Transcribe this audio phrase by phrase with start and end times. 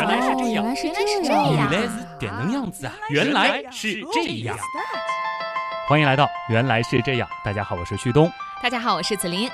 [0.00, 2.94] 原来是这样，原来是原来是这样，原来是点能样子啊！
[3.10, 4.56] 原来是这样。
[5.88, 8.30] 欢迎来到《原来是这样》，大家好，我是旭东。
[8.62, 9.50] 大家好，我是子琳。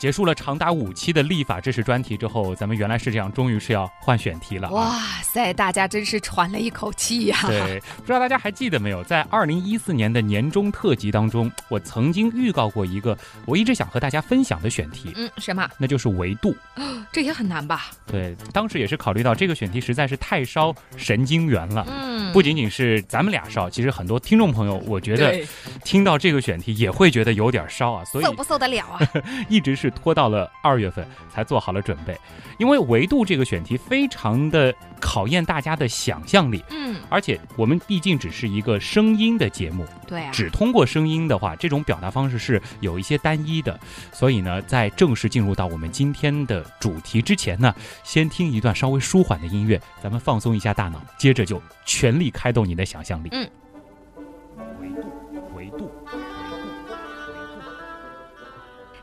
[0.00, 4.70] 结束了长达五期的立法知识专题之后，咱们原来是这样，终于是要换选题了、啊。
[4.70, 15.68] 哇塞，大家真是喘了一口气呀、对， 不知道大家还记得没有，在二零一四年的年终特辑当中，我曾经预告过一个我一直想和大家分享的选题，嗯，什么？
[15.76, 16.56] 那就是维度。
[17.12, 17.90] 这也很难吧？
[18.06, 21.84] 对，当时也是考虑到这个选题实在是太烧神经元了。
[21.90, 25.38] 嗯，不仅仅是咱们俩烧，其实很多听众朋友，我觉得
[25.84, 29.00] 听到这个选题也会觉得有点烧啊，所以受不受得了啊？
[29.50, 32.16] 一直是拖到了二月份才做好了准备。
[32.58, 43.80] 因为维度这个选题非常的考验大家的想象力，嗯，而且我们毕竟只是一个声音的节目，对啊，只通过声音的话，这种表达方式是有一些单一的。
[44.12, 53.30] 所以呢，在正式进入到我们今天的主题之前呢，先听一段稍微舒缓的音乐，咱们放松一下大脑，接着就全力开动你的想象力。
[53.32, 53.48] 嗯，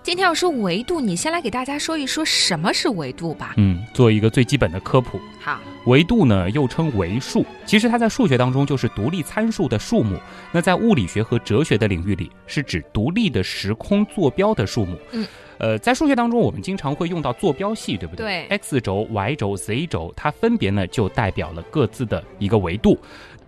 [0.07, 3.53] 今天要说维度，你先来给大家说一说什么是维度吧。
[3.57, 5.19] 嗯，做一个最基本的科普。
[5.37, 10.17] 好，维度呢，又称维数，其实它在数学当中就是独立参数的数目。
[10.53, 14.97] 那在物理学和哲学的领域里，是指独立的时空坐标的数目。
[15.11, 18.47] 嗯，呃，在数学当中，我们经常会用到坐标系，对不对？
[18.47, 22.97] 对，x 轴、y 轴、z 轴，它分别呢就代表了各自的一个维度。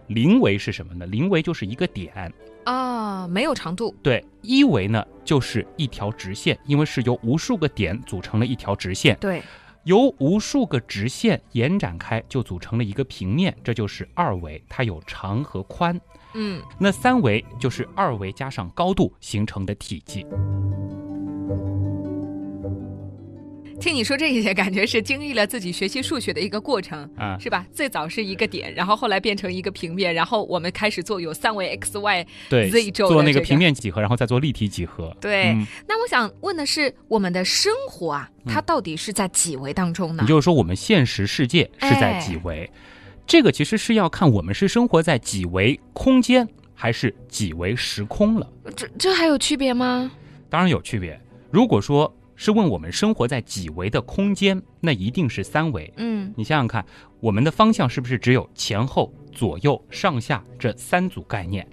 [0.08, 1.06] 零维是什么呢？
[1.06, 2.34] 零维就是一个点。
[2.66, 3.96] 啊，没有长度。
[4.04, 9.16] 对，一维呢就是一条直线，因为是由无数个点组成了一条直线。
[9.22, 9.44] 对，
[9.84, 16.02] 由无数个直线延展开，就组成了一个平面，这就是二维，它有长和宽。
[16.34, 20.26] 嗯，那三维就是二维加上高度形成的体积。
[23.80, 27.10] 听你说这些，感觉是经历了自己学习数学的一个过程。
[27.16, 27.66] 啊，是吧？
[27.72, 35.16] 最早是一个点，然后后来变成一个平面，然后我们开始做有三维 x y z 轴的做那个这个平面几何，然后再做立体几何。
[35.22, 40.24] 对，嗯那我想问的是，我们的生活啊，它到底是在几维当中呢？
[40.24, 42.70] 也就是说，我们现实世界是在哎几维？
[43.26, 48.50] 这个其实是要看我们是生活在几维空间还是几维时空了。
[48.76, 50.12] 这这还有区别吗？
[50.50, 51.20] 当然有区别。
[51.52, 55.92] 如果说是问我们生活在几维的空间，那一定是三维。
[55.98, 56.86] 嗯，你想想看，
[57.20, 61.68] 我们的方向是不是只有前后、左右、上下这三组概念？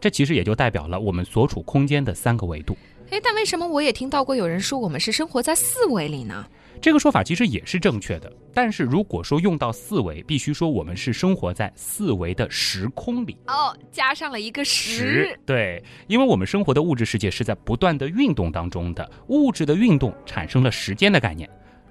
[0.00, 2.76] 这其实也就代表了我们所处空间的三个维度。
[3.10, 6.44] 哎，但为什么我也听到过有人说我们是生活在四维里呢？
[6.80, 13.36] 这个说法其实也是正确的，但是如果说用到四维，必须说我们是生活在四维的时空里。
[13.46, 15.38] 哦，加上了一个时。
[15.44, 21.48] 对，因为我们生活的物质世界是在不断的运动当中的，物质的运动产生了时间的概念。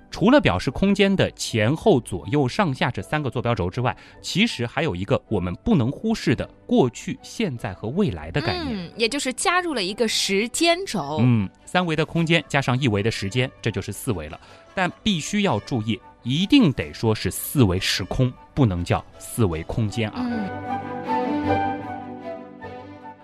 [0.09, 8.75] 除了表示空间的前后左右上下这三个坐标轴之外，其实还有一个我们不能忽视的过去、现在和未来的概念。
[8.75, 11.17] 嗯，也就是加入了一个时间轴。
[11.21, 14.39] 嗯，三维的空间加上一维的时间，这就是四维了。
[14.73, 20.15] 但必须要注意，一定得说是四维时空，不能叫四维空间啊。
[20.19, 21.77] 嗯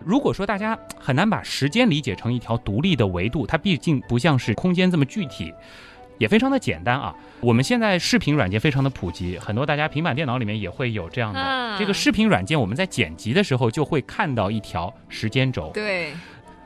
[0.06, 5.54] 如果说大家很难把时间理解成一条独立的维度，它毕竟不像是空间这么具体，
[6.18, 7.16] 也非常的简单啊。
[7.40, 15.72] 我们现在视频软件非常的普及，很多大家平板电脑里面也会有这样的、嗯这个视频软件，我们在剪辑的时候就会看到一条时间轴。
[15.74, 16.14] 对，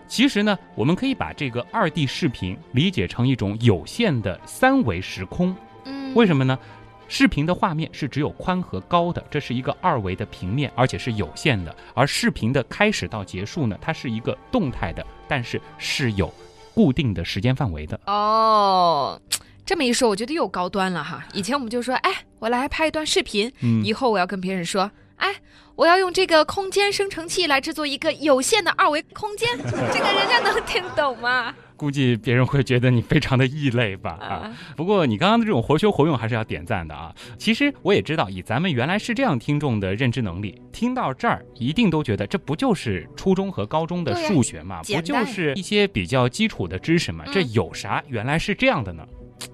[0.05, 5.55] 其实呢，我们可以把这个二 D 视频理解成一种有限的三维时空。
[5.85, 6.59] 嗯，为什么呢？
[7.07, 11.73] 视频的画面是只有宽和高的，这是一个二维的平面，而且是有限的。
[11.93, 16.27] 而视频的开始到结束呢，它是一个动态的，但是是有
[16.77, 17.99] 固定的时间范围的。
[18.05, 19.19] 哦，
[19.65, 21.25] 这么一说，我觉得又高端了哈。
[21.33, 25.33] 以前我们就说，哎，我来拍一段视频，嗯以后我要跟别人说，哎，
[25.75, 31.55] 我要用这个空间生成器来制作一个有限的二维空间，这个人家能听懂吗？
[31.77, 34.27] 估计别人会觉得你非常的异类吧啊。
[34.27, 37.13] 啊，不过你刚刚的这种活学活用还是要点赞的啊。
[37.37, 47.23] 其实我也知道，以咱们原来是这样听众的认知能力，听到这儿一定都觉得这不就是初中和高中的数学嘛，不就是一些比较基础的知识嘛？
[47.27, 49.05] 嗯这有啥原来是这样的呢？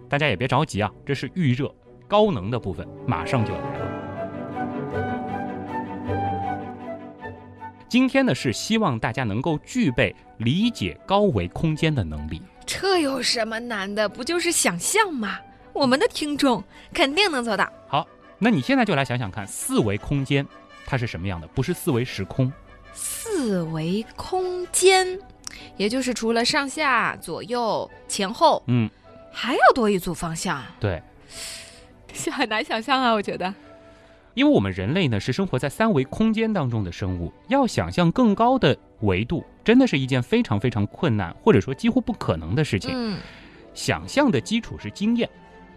[0.07, 1.69] 大家也别着急啊，这是预热，
[2.07, 3.92] 高能的部分马上就来了。
[7.93, 12.41] 今天呢是希望大家能够具备理解高维空间的能力。
[12.65, 14.09] 这有什么难的？
[14.09, 15.37] 不就是想象吗？
[15.73, 17.71] 我们的听众肯定能做到。
[17.87, 18.07] 好，
[18.39, 20.43] 那你现在就来想想看，四维空间
[20.87, 21.45] 它是什么样的？
[21.49, 22.51] 不是四维时空。
[22.95, 25.19] 四维空间，
[25.77, 28.89] 也就是除了上下、左右、前后，嗯，
[29.31, 30.63] 还要多一组方向。
[30.79, 30.99] 对，
[32.11, 33.53] 是 很难想象啊，我觉得。
[34.33, 42.91] 因为我们人类呢是生活在三维空间当中的生物，要想象更高的维度，真的是一件非常非常困难，或者说几乎不可能的事情。
[42.93, 43.19] 嗯，
[43.73, 45.29] 想象的基础是经验，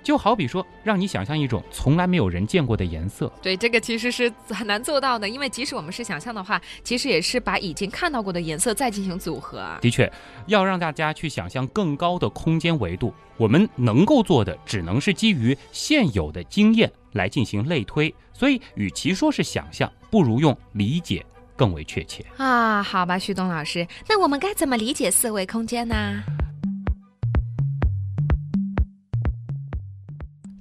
[0.03, 3.31] 就好比说，让你想象一种从来没有人见过的颜色。
[3.43, 9.76] 对，这个其实是很难做到的，因为即使我们是想象的话，其实也是把已经看到过的颜色再进行组合。
[9.82, 10.11] 的确，
[10.47, 18.14] 要让大家去想象更高的空间维度，我们能够做的只能是基于现有的经验来进行类推。
[18.37, 21.25] 所以，与其说是想象，不如用理解
[21.56, 22.83] 更为确切啊。
[22.83, 26.23] 好吧，旭东老师，那我们该怎么理解四维空间呢？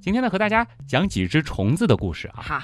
[0.00, 2.40] 今天呢，和大家讲几只虫子的故事啊。
[2.40, 2.62] 好，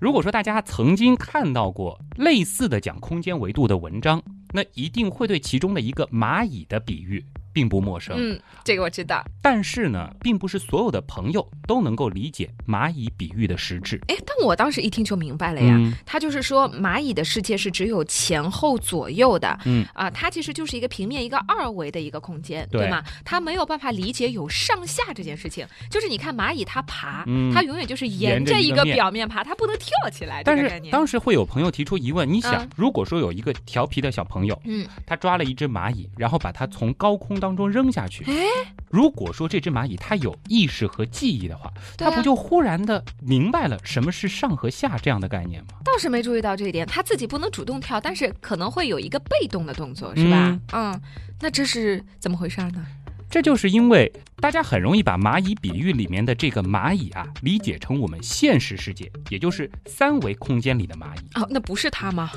[0.00, 4.22] 如果说大家曾经看到过类似的讲空间维度的文章，
[4.52, 7.22] 那一定会对其中的一个蚂蚁的比喻。
[7.56, 9.24] 并不陌生，嗯，这个我知道。
[9.40, 13.98] 但是呢，并不是所有的朋友都能够理解蚂蚁比喻的实质。
[14.08, 15.74] 哎，但我当时一听就明白了呀。
[16.04, 23.02] 他就是说，蚂蚁的世界是只有前后左右的，嗯啊，它其实就是一个平面，一个二维的一个空间，对吗？
[23.24, 25.66] 它没有办法理解有上下这件事情。
[25.90, 27.24] 就是你看蚂蚁它爬，
[27.54, 30.42] 它永远就是沿着一个表面爬，它不能跳起来。
[30.44, 38.44] 但是当时会有朋友提出疑问，你想，如果说有一个调皮的小朋友，嗯，他抓了一只蚂蚁，然后把它从高空当当中扔下去，哎，
[38.90, 45.78] 如果说这只蚂蚁它有意识和记忆的话，它不就忽然的明白了什么是上和下这样的概念吗？
[45.84, 50.58] 倒是没注意到这一点，它自己不能主动跳，但是可能会有一个被动的动作，是吧？
[50.72, 51.00] 嗯，
[51.40, 52.84] 那这是怎么回事呢？
[53.30, 61.26] 这就是因为大家很容易把蚂蚁比喻里面的这个蚂蚁啊，理解成我们现实世界，也就是三维空间里的蚂蚁。
[61.34, 62.30] 哦，那不是它吗？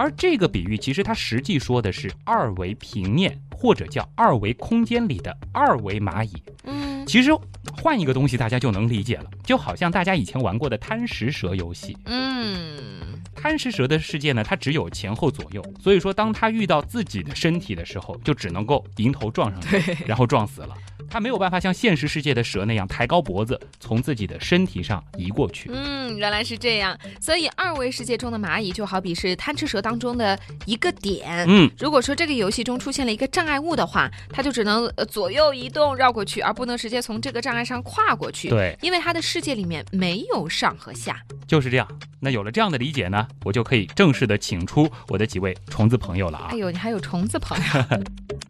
[0.00, 6.42] 而这个比喻其实它实际说的是二维平面或者叫二维空间里的二维蚂蚁。
[6.64, 7.30] 嗯，其实
[7.76, 11.94] 换一个东西大家就能理解了，就好像大家以前玩过的贪食蛇游戏。
[12.06, 20.74] 嗯，贪食蛇的世界呢，它只有前后左右，所以说当它遇到自己的身体的时候，就只能够迎头撞上去，然后撞死了。
[21.10, 25.68] 它没有办法像现实世界的蛇那样抬高脖子，从自己的身体上移过去。
[25.72, 26.96] 嗯，原来是这样。
[27.20, 31.44] 所以二维世界中的蚂蚁就好比是贪吃蛇当中的一个点。
[31.48, 38.48] 嗯，如果说这个游戏中出现了一个障碍物的话，它就只能左右移动绕过去，而不能直接从这个障碍上跨过去。
[38.48, 41.20] 对，因为它的世界里面没有上和下。
[41.48, 41.88] 就是这样。
[42.20, 46.48] 那有了这样的理解呢，我就可以正式的请出我的几位虫子朋友了啊。
[46.52, 48.00] 哎呦，你还有虫子朋友。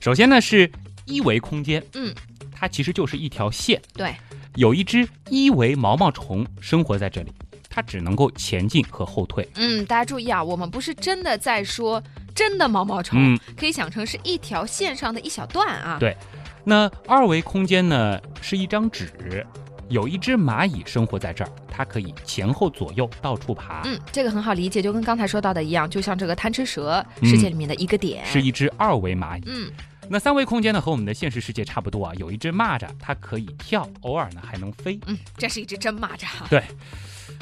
[0.00, 0.70] 首先呢是
[1.04, 2.14] 一维空间，嗯，
[2.50, 4.14] 它其实就是一条线，对，
[4.54, 7.30] 有一只一维毛毛虫生活在这里，
[7.68, 9.46] 它只能够前进和后退。
[9.56, 12.02] 嗯，大家注意啊，我们不是真的在说
[12.34, 15.98] 真的毛毛虫，可以想成是一条线上的一小段啊。
[16.00, 16.16] 对，
[16.64, 19.46] 那二维空间呢是一张纸。
[19.90, 23.82] 有一只蚂蚁生活在这儿，它可以前后左右到处爬。
[23.86, 29.42] 嗯，这个很好理解，就跟刚才说到的一样，就像这个贪吃蛇世界里面的一个点，是一只二维蚂蚁。
[29.46, 29.68] 嗯，
[30.12, 32.12] 那三维空间呢，和我们的现实世界差不多啊。
[32.16, 34.98] 有一只蚂蚱，它可以跳，偶尔呢还能飞。
[35.06, 36.26] 嗯，这是一只真蚂蚱。
[36.48, 36.64] 对，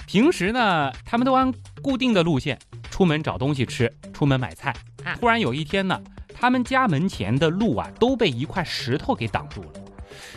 [0.06, 1.50] 平时呢，他们都按
[1.81, 2.59] 固定的路线
[2.91, 4.76] 出门找东西吃，出门买菜。
[5.03, 5.99] 啊，突然有一天呢，
[6.35, 9.71] 他们家门前的路啊都被一块石头给挡住了。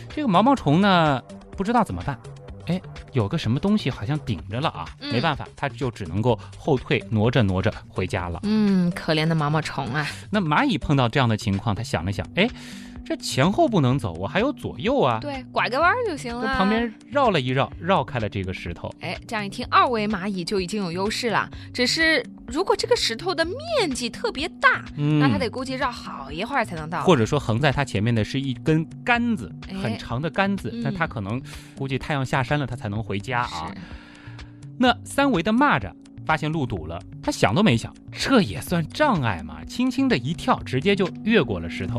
[0.08, 1.22] 这个毛毛虫呢？
[1.54, 2.18] 不知道怎么办，
[2.66, 2.80] 哎，
[3.12, 8.40] 有个什么东西好像顶着了啊，没办法，它就只能够后退，挪着挪着回家了。
[8.44, 10.06] 嗯，可怜的毛毛虫啊。
[10.30, 12.48] 那蚂蚁碰到这样的情况，它想了想，哎。
[13.04, 15.18] 这前后不能走，我还有左右啊。
[15.20, 16.56] 对，拐个弯就行了。
[16.56, 18.88] 旁边绕了一绕，绕开了这个石头。
[19.00, 21.50] 哎，这样一听，二维蚂蚁就已经有优势了。
[21.74, 27.02] 只是如果这个石头的面积特别大，那它得估计绕好一会儿才能到。
[27.02, 29.50] 或者说横在它前面的是一根杆子，
[29.82, 31.42] 很长的杆子，那它可能
[31.76, 33.74] 估计太阳下山了，它才能回家啊。
[34.78, 35.92] 那三维的蚂蚱
[36.24, 39.64] 发现路堵了，它想都没想，这也算障碍嘛？
[39.64, 41.98] 轻轻的一跳，直接就越过了石头。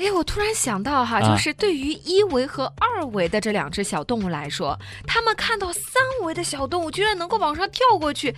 [0.00, 5.92] 哎，我突然想到哈，就是对于一维和二维的这两只小动物来说，他们看到三
[6.22, 8.34] 维的小动物居然能够往上跳过去，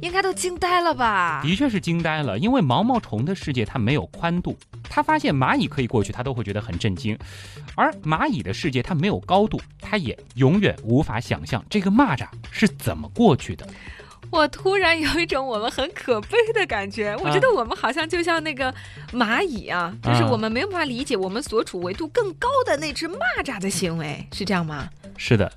[0.00, 1.42] 应该都惊呆了吧？
[1.44, 4.56] 的确是惊呆了，因为毛毛虫的世界它没有宽度，
[4.88, 7.14] 它发现蚂蚁可以过去，它都会觉得很震惊；
[7.74, 13.68] 而蚂蚁的世界它没有高度，它也永远无法想象这个蚂蚱是怎么过去的。
[14.32, 18.74] 我突然有一种我们很可悲的感觉，我觉得我们好像就像那个
[19.12, 24.88] 蚂蚁啊，就是我们没有办法理解我们所处维度更高的那只蚂蚱的行为，是这样吗？
[25.18, 25.52] 是的。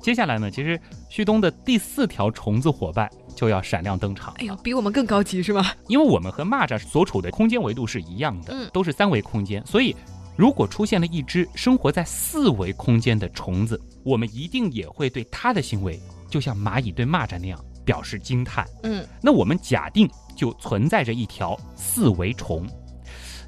[0.00, 4.32] 接下来呢，其实旭东的第四条虫子伙伴就要闪亮登场。
[4.38, 5.70] 哎呦，比我们更高级是吗？
[5.86, 9.94] 因为我们和蚂蚱所处的空间维度是一样的，嗯都是三维空间，所以
[10.36, 18.66] 如果出现了一只生活在四维空间的虫子，我们一定也会对它的行为，就像蚂蚁对蚂蚱那样表示惊叹。
[18.82, 22.66] 嗯，那我们假定就存在着一条四维虫，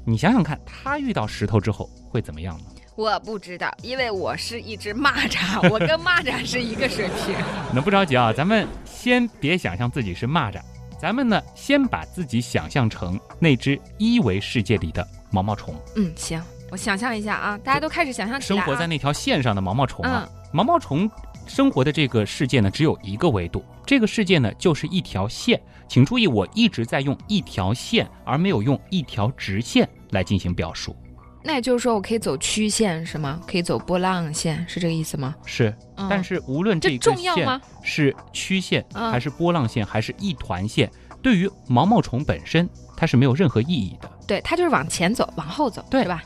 [0.03, 2.65] 你想想看，它遇到石头之后会怎么样呢？
[2.95, 7.35] 我不知道，因为我是一只蚂蚱，我跟蚂蚱是一个水平。
[7.73, 10.59] 那不着急啊，咱们先别想象自己是蚂蚱，
[10.99, 18.65] 咱们呢先把自己想象成那只一维世界里的毛毛虫，嗯，行，我想象一下啊，大家都开始想象起来、啊。
[18.65, 20.27] 生活在那条线上的毛毛虫啊。
[20.27, 21.07] 嗯毛毛虫
[21.45, 25.61] 生活的这个世界呢，只有一个维度，这个世界呢就是一条线。
[25.87, 30.95] 请注意，我一直在用一条线，而没有用一条直线来进行表述。
[31.43, 33.39] 那也就是说，我可以走曲线是吗？
[33.47, 35.35] 可以走波浪线，是这个意思吗？
[35.45, 37.61] 是，嗯、但是无论这这个线重要吗？
[37.83, 44.09] 是曲线嗯还是波浪线还是一团线，对于毛毛虫本身它是没有任何意义的。
[44.25, 46.23] 对，它就是往前走，往后走，对是吧？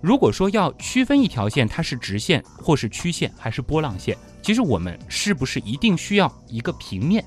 [0.00, 7.24] 如果说要区分一条线它是直线或是曲线还是波浪线，其实我们是不是一定需要一个平面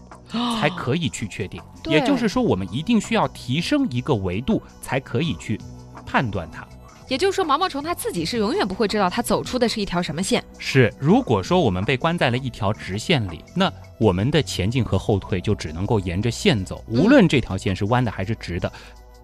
[0.60, 1.62] 才可以去确定？
[1.84, 5.60] 对也就是说，我们一定需要提升一个维度才可以去
[6.06, 6.68] 判断它。
[7.10, 10.44] 也就是说，毛毛虫它自己是永远不会知道它走出的是一条什么线。
[10.58, 18.72] 是，如果说我们被关在了一条直线里，那我们的前进和后退就只能够沿着线走，无论这条线是弯的还是直的。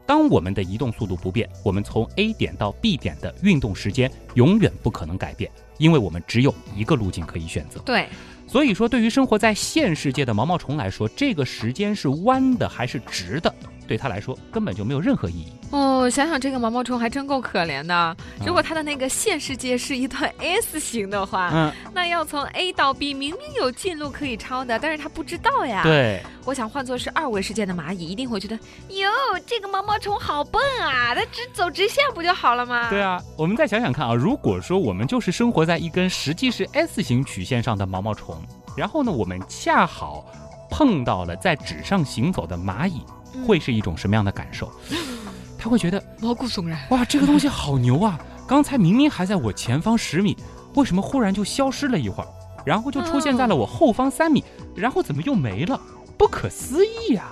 [0.10, 7.80] 当我们的移动速度不变，我们从 A 点到 B 点的运动时间永远不可能改变，因为我们只有一个路径可以选择。
[7.82, 8.08] 对，
[8.48, 13.54] 所以说，对于生活在现世界的毛毛虫来说，这个时间是弯的还是直的，
[13.90, 15.52] 对他来说根本就没有任何意义。
[15.72, 18.16] 哦，想想这个毛毛虫还真够可怜的。
[18.46, 28.56] 如果它的那个现世界是一段 S 型的话，嗯，那要从 A 到 B 明明有近路可以抄的，但是它不知道呀。，对，我想换作是二维世界的蚂蚁，一定会觉得，
[28.90, 29.10] 哟，
[29.48, 32.90] 这个毛毛虫好笨啊，它直走直线不就好了吗？
[32.92, 38.40] 对啊，我们再想想看啊，如果说我们就是生活在一根实际是 S 型曲线上的毛毛虫，
[38.78, 40.26] 然后呢，我们恰好
[40.72, 44.72] 碰到了在纸上行走的蚂蚁，嗯会是一种什么样的感受？
[45.58, 46.80] 他会觉得毛骨悚然。
[46.90, 48.20] 哇，这个东西好牛啊！
[48.48, 50.36] 刚才明明还在我前方十米，
[50.76, 52.28] 为什么忽然就消失了一会儿，
[52.66, 54.44] 然后就出现在了我后方三米，
[54.76, 55.80] 然后怎么又没了？
[56.18, 57.30] 不可思议呀、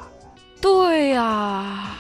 [0.62, 1.96] 对呀、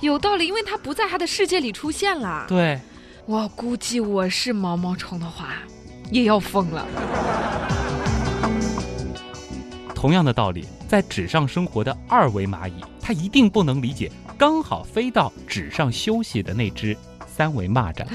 [0.00, 2.44] 有道理，因为它不在他的世界里出现了。
[2.48, 2.80] 对，
[3.26, 5.54] 我估计我是毛毛虫的话，
[6.10, 6.86] 也要疯了。
[9.94, 12.74] 同样的道理，在纸上生活的二维蚂蚁，
[13.06, 16.96] 它一定不能理解刚好飞到纸上休息的那只
[17.26, 18.06] 三维蚂蚱。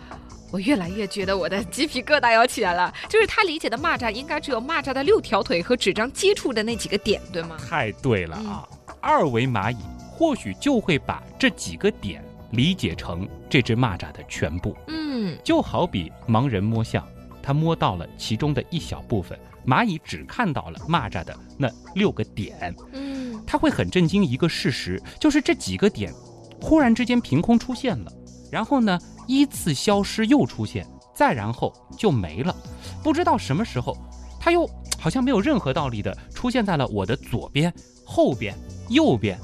[0.50, 2.90] 我越来越觉得我的鸡皮疙瘩要起来了。
[3.10, 7.58] 就是他理解的蚂蚱，应该只有蚂蚱的六条腿和纸张接触的那几个点，对吗？
[7.68, 8.66] 太对了啊！
[9.02, 9.76] 二维蚂蚁
[10.10, 17.06] 或许就会把这几个点理解成这只蚂蚱的全部，嗯，就好比盲人摸象，
[17.42, 23.17] 他摸到了其中的一小部分，蚂蚁只看到了蚂蚱的那六个点，嗯，
[23.50, 26.12] 他会很震惊一个事实，就是这几个点
[26.60, 28.12] 忽然之间凭空出现了，
[28.52, 32.54] 然后呢依次消失又出现，再然后就没了，
[33.02, 33.96] 不知道什么时候，
[34.38, 37.72] 他又好像没有任何道理的出现在了我的左边、
[38.04, 38.54] 后边、
[38.90, 39.38] 右边，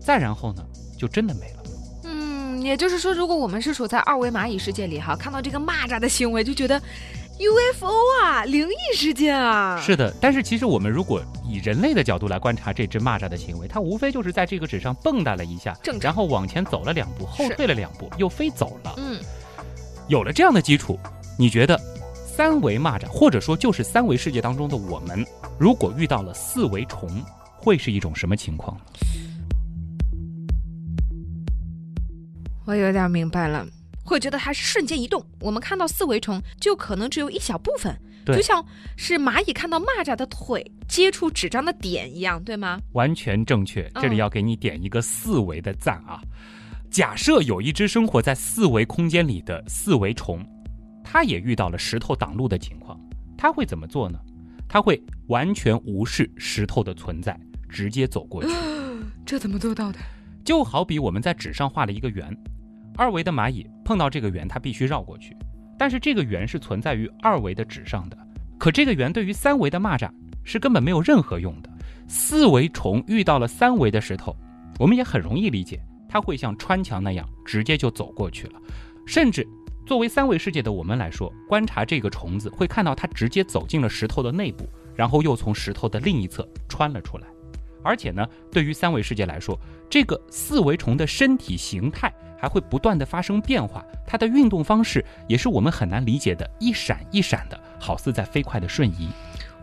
[0.00, 0.64] 再然后呢
[0.96, 1.62] 就真的没了。
[2.04, 6.80] 嗯，也就是说，如果我们是处在二维蚂蚁世界里哈，看到这个蚂蚱的行为，就觉得
[7.42, 9.80] UFO 啊，灵异事件啊。
[9.80, 18.94] 是的，但是其实我们如果以人类的角度来观察这只蚂蚱的行为，它无非就是在这个纸上蹦跶了一下然后往前走了两步，后退了两步，又飞走了。
[18.96, 19.18] 嗯，
[20.06, 20.98] 有了这样的基础，
[21.36, 21.76] 你觉得
[22.14, 25.26] 三维蚂蚱，或者说就是三维世界当中的我们，
[25.58, 27.10] 如果遇到了四维虫，
[27.56, 28.80] 会是一种什么情况？
[32.64, 33.66] 我有点明白了。
[34.04, 38.64] 会觉得它是瞬间移动，我们看到四维虫就可能只有一小部分，就像
[38.96, 42.80] 是蚂蚁看到蚂蚱的腿接触纸张的点一样，对吗？
[42.92, 46.20] 完全正确，嗯这里要给你点一个四维的赞啊！
[46.90, 50.44] 假设有一只生活在四维空间里的四维虫，
[51.02, 53.00] 它也遇到了石头挡路的情况，
[53.38, 54.18] 它会怎么做呢？
[54.68, 58.50] 它会完全无视石头的存在，直接走过去。
[59.24, 59.98] 这怎么做到的？
[60.44, 62.36] 就好比我们在纸上画了一个圆，
[62.96, 65.36] 二维的蚂蚁碰到这个圆，它必须绕过去，
[65.78, 68.16] 但是这个圆是存在于二维的纸上的，
[68.58, 70.10] 可这个圆对于三维的蚂蚱
[70.44, 71.70] 是根本没有任何用的。
[72.06, 74.36] 四维虫遇到了三维的石头，
[74.78, 78.60] 我们也很容易理解，它会像穿墙那样直接就走过去了，
[79.06, 79.46] 甚至
[79.86, 87.26] 作为三维世界的我们来说，观察这个虫子，会看到它直接走进了石头的内部，然后又从石头的另一侧穿了出来。
[87.82, 89.58] 而且呢，对于三维世界来说，
[89.90, 99.08] 这个四维虫的身体形态还会不断的发生变化，它的运动方式也是我们很难理解的，一闪一闪的，好似在飞快的瞬移。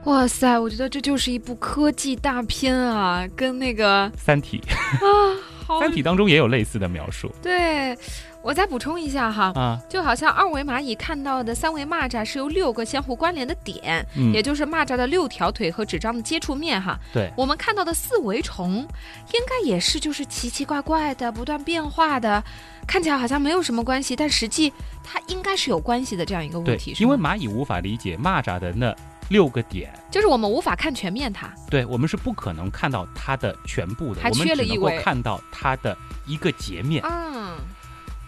[0.05, 5.35] 哇塞，我觉得这就是一部科技大片啊，跟那个《三体》啊，
[5.69, 7.31] 好，《三体》当中也有类似的描述。
[7.43, 7.95] 对，
[8.41, 16.99] 我再补充一下哈，啊，就好像二维蚂蚁看到的三维蚂蚱是由六个相互关联的点，嗯也就是蚂蚱的六条腿和纸张的接触面哈。
[17.13, 22.43] 对，我们看到的四维虫，应该也是就是奇奇怪怪的、不断变化的，
[22.87, 24.73] 看起来好像没有什么关系，但实际
[25.03, 28.95] 它应该是有关系的这样一个物对体，，是因为蚂蚁无法理解蚂蚱的那
[29.29, 31.49] 六个点，就是我们无法看全面它。
[31.69, 35.95] 对我们是不可能看到它的全部的，我们只能够看到它的
[36.25, 37.03] 一个截面。
[37.05, 37.55] 嗯，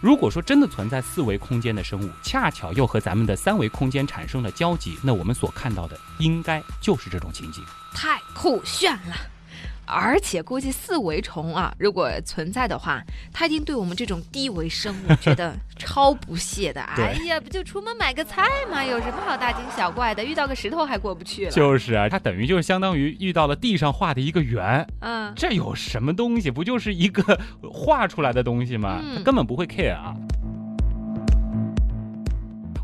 [0.00, 7.64] 如果说真的存在四维空间的生物，恰巧又和咱们的三维空间产生了交集，那我们所看到的应该就是这种情景。
[7.94, 9.16] 太酷炫了。
[9.84, 16.80] 而且估计四维虫啊，如果存在的话，它一定对我们这种低维生物觉得超不屑的。
[16.96, 18.84] 哎呀，不就出门买个菜吗？
[18.84, 20.24] 有什么好大惊小怪的？
[20.24, 21.50] 遇到个石头还过不去了。
[21.50, 26.50] 就是啊，它等于就是相当于遇到了地上画的一个圆，嗯，这有什么东西？
[26.50, 27.38] 不就是一个
[27.72, 29.00] 画出来的东西吗？
[29.02, 30.14] 嗯它根本不会 care 啊。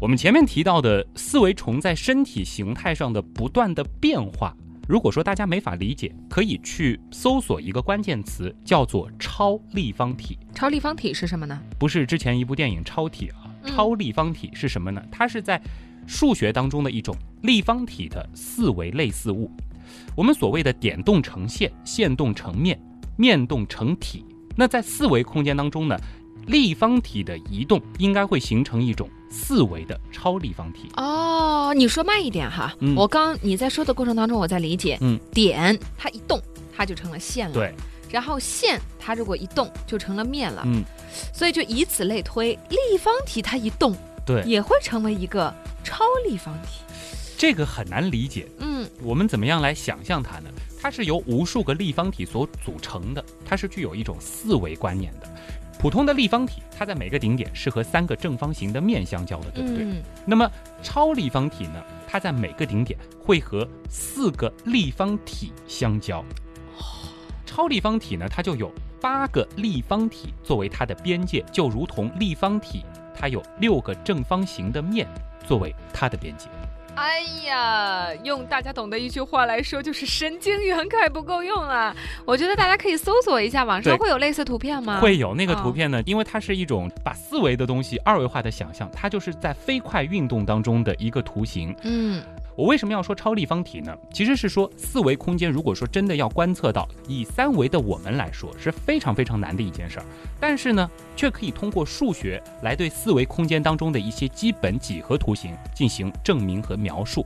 [0.00, 4.54] 我们前面提到的四维虫在身体形态上的不断的变化，
[4.88, 10.38] 如果说大家没法理解，可以去搜索一个关键词，叫做超立方体。
[10.54, 11.60] 超立方体是什么呢？
[11.78, 15.02] 不是之前一部电影《超体》啊，嗯超立方体是什么呢？
[15.12, 15.60] 它是在
[16.06, 19.50] 数学当中的一种立方体的四维类似物。
[20.16, 22.80] 我们所谓的点动成线，线动成面，
[23.18, 24.24] 面动成体。
[24.56, 25.98] 那在四维空间当中呢，
[26.46, 30.90] 立方体的移动应该会形成一种四维的超立方体。
[30.96, 32.74] 哦，你说慢一点哈。
[32.80, 34.98] 嗯我刚你在说的过程当中，我在理解。
[35.00, 36.40] 嗯，点它一动，
[36.76, 37.54] 它就成了线了。。
[37.54, 37.74] 对，
[38.10, 40.62] 然后线它如果一动，就成了面了。
[40.66, 40.82] 嗯，
[41.34, 46.82] 所以就以此类推，立方体它一动，对，也会成为一个超立方体。
[47.36, 48.48] 这个很难理解。
[48.58, 50.50] 嗯我们怎么样来想象它呢？
[50.80, 55.28] 它是由无数个立方体所组成的，它是具有一种四维观念的。
[55.78, 59.84] 普通的立方体，它在每个顶点是和三个正方形的面相交的，对不对？
[59.84, 60.50] 嗯，那么
[60.82, 61.82] 超立方体呢？
[62.06, 66.24] 它在每个顶点会和四个立方体相交。
[67.46, 75.06] 超立方体呢，它就有八个立方体作为它的边界，就如同立方体它有六个正方形的面
[75.46, 76.48] 作为它的边界。
[76.98, 81.94] 哎呀，用大家懂的一句话来说，就是神经元还不够用了！
[82.24, 84.98] 我觉得大家可以搜索一下，网上会有类似图片吗？
[85.00, 91.72] 会有那个图哦片呢，因为它是一种把四维的东西二维化的想象，它就是在飞快运动当中的一个图形。
[91.84, 92.20] 嗯，
[92.58, 93.96] 我为什么要说超立方体呢？
[94.12, 100.04] 其实是说四维空间，如果说真的要观测到，以三维的我们来说是非常非常难的一件事儿，
[100.40, 107.24] 但是呢，却可以通过数学来对四维空间当中的一些基本几何图形进行证明和描述。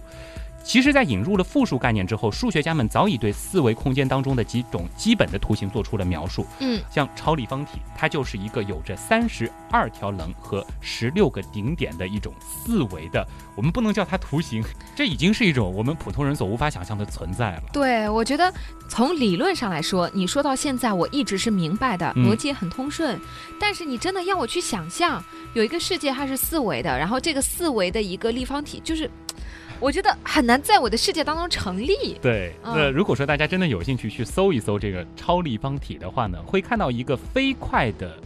[0.64, 6.46] 其实，在引入了复数概念之后，数学家们早已对四维空间当中的几种基本的图形做出了描述。
[6.61, 14.62] 嗯，像超立方体，它就是一个有着三十二条棱和十六个顶点的一种四维的，我们不能叫它图形，
[14.94, 17.62] 这已经是一种我们普通人所无法想象的存在了。
[17.72, 18.53] 对，我觉得
[18.88, 23.20] 从理论上来说，你说到现在，我一直是明白的，嗯逻辑也很通顺。
[23.61, 25.22] 但是你真的要我去想象，
[25.55, 29.11] 有一个世界它是四维的，然后这个四维的一个立方体，就是
[29.82, 32.16] 我觉得很难在我的世界当中成立。
[32.22, 38.16] 对，嗯那如果说大家真的有兴趣去搜一搜这个超立方体的话呢，会看到一个飞快的，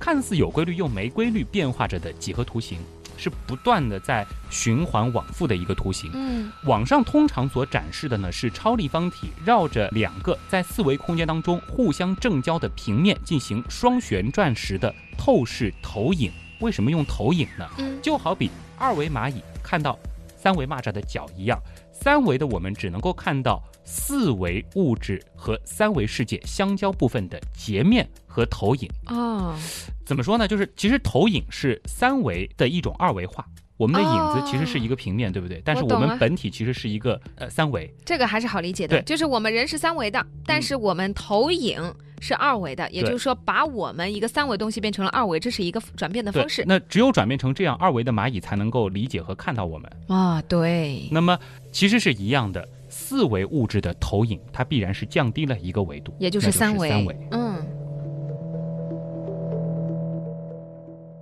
[0.00, 2.80] 看似有规律又没规律变化着的几何图形，
[3.16, 6.10] 是不断的在循环往复的一个图形。
[6.14, 16.32] 嗯网上通常所展示的呢是超立方体绕着两个在四维空间当中互相正交的平面进行双旋转时的透视投影。
[16.58, 17.64] 为什么用投影呢？
[17.78, 19.96] 嗯就好比二维蚂蚁看到
[20.38, 21.60] 三维蚂蚱的脚一样，
[21.92, 28.88] 三维的我们只能够看到四维物质和三维世界相交部分的截面和投影。
[29.06, 29.58] 啊，
[30.06, 30.46] 怎么说呢？
[30.46, 33.44] 就是其实投影是三维的一种二维化。
[33.78, 35.62] 我们的影子其实是一个平面，对不对？
[35.64, 37.90] 但是我们本体其实是一个呃三维。
[38.04, 41.80] 这个还是好理解的，对就是我们人是三维的，但是我们投影
[42.20, 46.64] 是二维的，也就是说把我们一个三维东西变成了二维，这是一个转变的方式。
[46.66, 49.90] 那只有转变成这样，二维的蚂蚁才能够理解和看到我们。
[50.08, 51.38] 啊、对，那么
[51.70, 56.88] 其实是一样的，四维物质的投影，它必然是降低了一个维度，也就是三维。
[56.88, 57.16] 三维。
[57.30, 57.47] 嗯。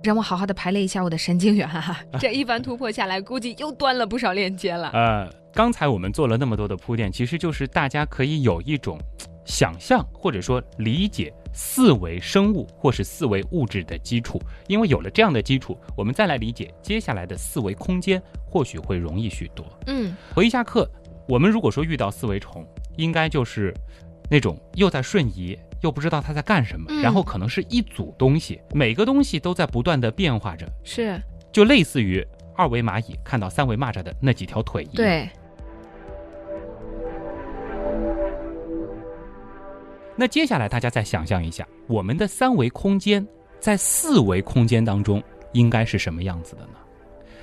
[0.07, 4.89] 让我好好的排列一下我的神经元哈、这一番突破下来，估计又端了不少链接了。
[4.93, 8.97] 呃，刚才我们做了那么多的铺垫，其实就是大家可以有一种
[9.43, 14.41] 想象或者说理解四维生物或是四维物质的基础。
[14.67, 19.65] 因为有了这样的基础，我们再来理解接下来的四维空间，或许会容易许多。
[19.87, 20.89] 嗯，回一下课，
[21.27, 22.65] 我们如果说遇到四维虫，
[22.95, 23.73] 应该就是
[24.29, 34.95] 那种又在瞬移，又不知道他在干什么，嗯然后可能是一组东西，每个东西都在不断的变化着，是就类似于二维蚂蚁看到三维蚂蚱的那几条腿一样。。
[34.95, 35.29] 对，
[40.15, 43.25] 那接下来大家再想象一下，我们的三维空间
[43.59, 45.21] 在四维空间当中
[45.53, 46.73] 应该是什么样子的呢？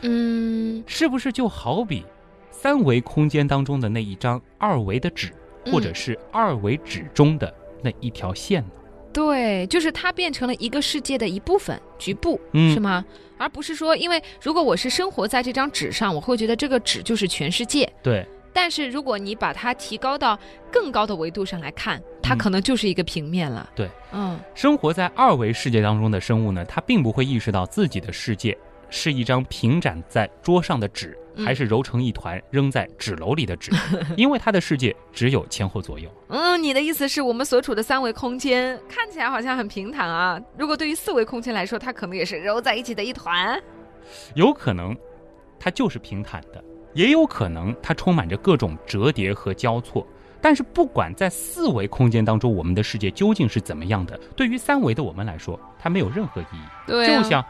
[0.02, 2.04] 嗯，是不是就好比
[2.50, 5.32] 三维空间当中的那一张二维的纸，
[5.64, 7.52] 嗯或者是二维纸中的
[7.84, 8.70] 那一条线呢？
[9.12, 13.04] 对，就是它变成了一个世界的一部分、局部，嗯是吗？
[13.38, 17.88] 而不是说，因为如果我是生活在这张纸上，我会觉得这个纸就是全世界。
[18.02, 20.36] 对，但是如果你把它提高到
[20.72, 23.68] 更高的维度上来看，它嗯可能就是一个平面了。
[23.76, 28.56] 对，嗯，生活在二维世界当中的生物呢，它并不会意识到自己的世界
[28.94, 33.72] 是一张平展在桌上的纸，嗯还是揉成一团扔在纸篓里的纸，
[34.16, 36.08] 因为他的世界只有前后左右。
[36.28, 43.60] 嗯，你的意思是我们所处的三维空间看起来好像很平坦啊，如果对于四维空间来说，它可能也是揉在一起的一团。
[44.34, 44.96] 有可能
[45.58, 50.06] 它就是平坦的，也有可能它充满着各种折叠和交错。
[50.40, 56.86] 但是不管在四维空间当中，我们的世界究竟是怎么样的，对于三维的我们来说，它没有任何意义。
[56.86, 57.44] 对啊就像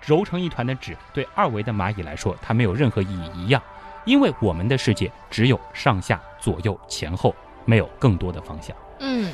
[0.00, 3.62] 揉成一团的纸，对二维的蚂蚁来说，它没有任何意义一样。
[4.04, 8.76] 因为我们的世界只有上下左右前后，没有更多的方向。
[9.00, 9.32] 嗯，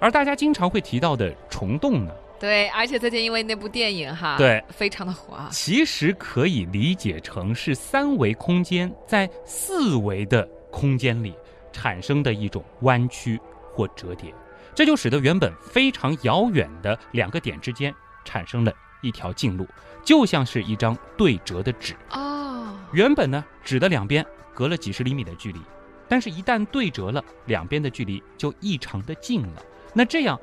[0.00, 5.48] 而大家经常会提到的虫洞呢，对，而且最近因为那部电影哈，对，非常的火啊。
[5.52, 11.32] 其实可以理解成是三维空间在四维的空间里
[11.70, 13.40] 产生的一种弯曲
[13.72, 14.34] 或折叠，
[14.74, 19.66] 这就使得原本非常遥远的两个点之间产生了一条近路，
[20.04, 21.94] 就像是一张对折的纸。
[22.10, 25.60] 哦，原本呢，纸的两边隔了几十厘米的距离，
[26.08, 29.62] 但是一旦对折了，两边的距离就异常的近了。
[29.94, 30.38] 那这样，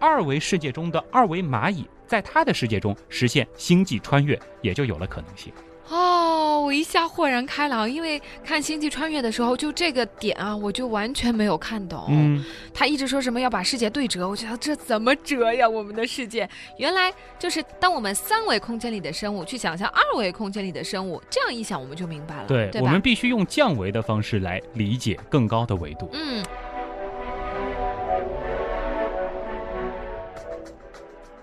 [0.00, 5.52] 二维世界中的二维蚂蚁在它的世界中实现星际穿越，也就有了可能性。
[5.88, 12.06] 哦，我一下豁然开朗，因为看《星际穿越》的时候，就这个点啊，我就完全没有看懂。
[12.08, 12.44] 嗯，
[12.74, 15.68] 他一直说什么要把世界对折，我觉得这怎么折呀？
[15.68, 22.80] 我们的世界原来就是当我们三维空间里的生物去想象二维空间里的生物，这样一想我们就明白了，对，对？
[22.80, 26.10] 我们必须用降维的方式来理解更高的维度。
[26.12, 26.44] 嗯。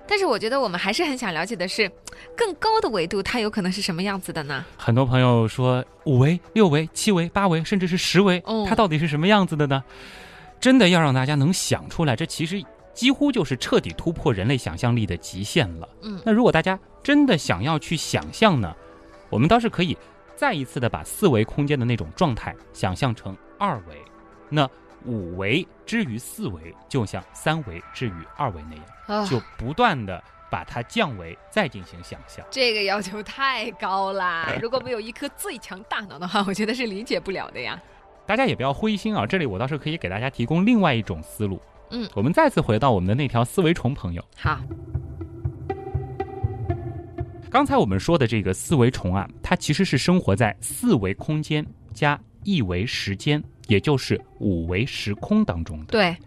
[0.08, 1.90] 但是我觉得我们还是很想了解的是，
[2.36, 4.64] 更高的维度它有可能是什么样子的呢？
[4.78, 9.84] 很多朋友说五维、六维、七维、八维，甚至是十维，哦它到底是什么样子的呢？
[10.60, 12.64] 真的要让大家能想出来，这其实
[12.94, 15.90] 几乎就是彻底突破人类想象力的极限了。
[16.02, 18.74] 嗯那如果大家真的想要去想象呢，
[19.30, 19.98] 我们倒是可以
[20.36, 23.96] 再一次的把四维空间的那种状态想象成二维，
[24.50, 24.70] 那
[25.06, 28.86] 五维之于四维，就像三维之于二维那样。
[29.08, 32.46] 啊就不断的把它降维，再进行想象。
[32.50, 34.54] 这个要求太高啦！
[34.62, 37.82] 如果没有一颗最强大脑的话，我觉得是理解不了的呀。
[38.26, 41.62] 大家也不要灰心啊，这里我倒是可以给大家提供另外一种思路。
[41.90, 44.24] 嗯，我们再次回到我们的那条思维虫朋友。
[44.38, 44.62] 好，
[47.52, 55.86] 刚才我们说的这个四维虫啊，它其实是生活在四维空间加一维时间，也就是五维时空当中的。
[55.86, 56.18] 对，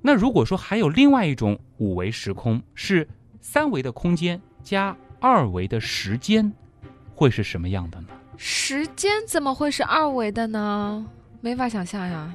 [0.00, 3.06] 那如果说还有另外一种五维时空，是
[3.40, 6.52] 三维的空间加二维的时间，
[7.14, 8.08] 会是什么样的呢？
[8.36, 11.06] 时间怎么会是二维的呢？
[11.40, 12.32] 没法想象呀。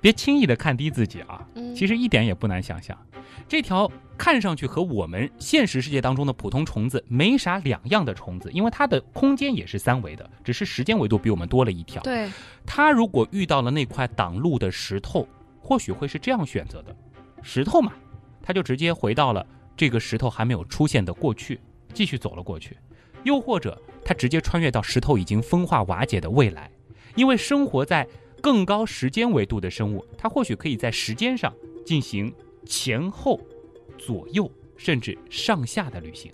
[0.00, 1.46] 别轻易的看低自己啊！
[1.54, 2.96] 嗯，其实一点也不难想象，
[3.48, 12.02] 这条看上去和我们现实世界当中的普通虫子没啥两样的虫子，因为它的空间也是三维的，只是时间维度比我们多了一条。
[12.02, 12.30] 对，
[12.64, 15.26] 它如果遇到了那块挡路的石头，
[15.60, 16.94] 或许会是这样选择的：
[17.42, 17.92] 石头嘛，
[18.42, 19.44] 它就直接回到了
[19.76, 21.60] 这个石头还没有出现的过去，
[21.92, 22.74] 继续走了过去；
[23.24, 26.70] 又或者它直接穿越到石头已经风化瓦解的未来，
[27.16, 28.06] 因为生活在
[28.40, 31.52] 更高时间维度的生物，它或许可以在时间上
[31.84, 32.32] 进行
[32.64, 33.40] 前后、
[33.98, 36.32] 左右甚至上下的旅行。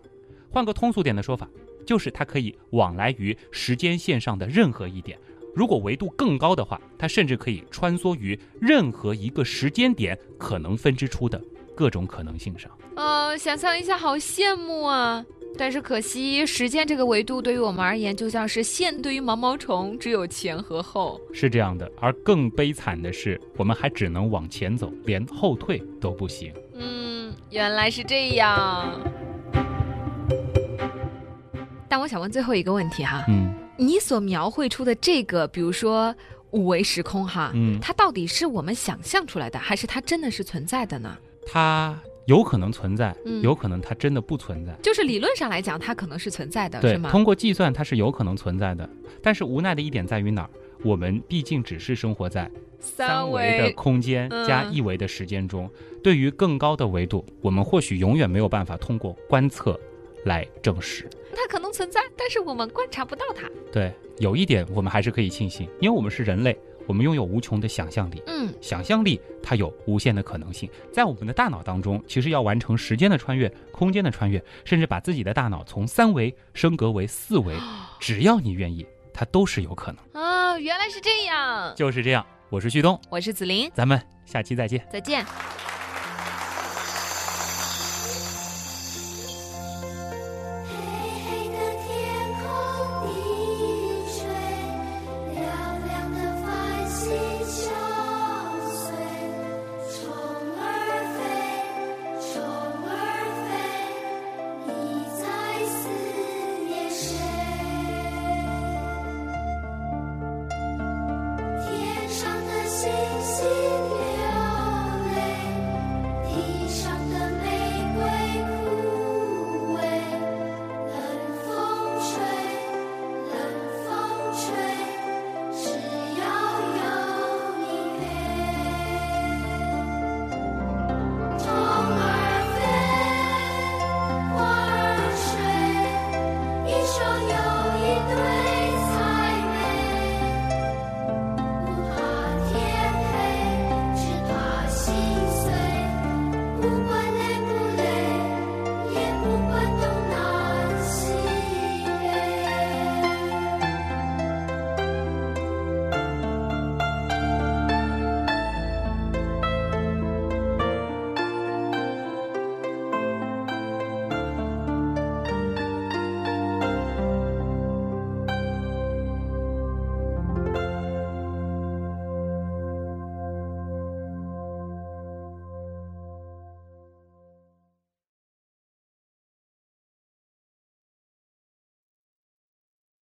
[0.51, 1.49] 换个通俗点的说法，
[1.87, 5.19] 就是它可以往来于时间线上的任何一点。
[5.55, 11.43] 如果维度更高的话，它甚至可以穿梭于任何一个时间点可能分支出的
[11.75, 12.71] 各种可能性上。
[12.95, 15.25] 呃，想象一下，好羡慕啊！
[15.59, 21.21] 但是可惜，时间这个维度对于我们而言，就像是线对于毛毛虫，只有前和后。
[21.35, 26.53] 是这样的，而更悲惨的是，我们还只能往前走，连后退都不行。
[26.75, 28.99] 嗯，原来是这样。
[31.89, 36.15] 但我想问最后一个问题哈，嗯你所描绘出的这个，比如说
[36.53, 41.17] 五维时空哈，嗯，它到底是我们想象出来的，还是它真的是存在的呢？
[41.47, 44.73] 它有可能存在，嗯有可能它真的不存在。
[44.83, 47.11] 就是理论上来讲，它可能是存在的，对是，吗？
[47.11, 48.89] 通过计算它是有可能存在的，
[49.23, 50.51] 但是无奈的一点在于哪儿？
[50.83, 55.71] 我们毕竟只是生活在三维的空间嗯加一维的时间中，
[56.03, 59.79] 对于更高的维度，我们或许永远没有办法通过观测
[60.25, 61.07] 来证实。
[61.35, 63.47] 它可能存在，但是我们观察不到它。
[63.71, 66.59] 对，有一点我们还是可以庆幸，因为我们是人类，
[66.91, 68.21] 我们拥有无穷的想象力。
[68.27, 77.55] 嗯，想象力它有无限的可能性，在我们的大脑当中，其实要完成时间的穿越、空间的穿越，甚至把自己的大脑从三维升格为四维，
[78.01, 80.21] 只要你愿意，它都是有可能。
[80.21, 81.73] 啊，原来是这样。
[81.77, 84.85] 就是这样，我是旭东，我是子林，咱们下期再见。
[84.91, 85.25] 再见。